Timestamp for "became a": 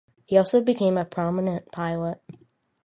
0.63-1.05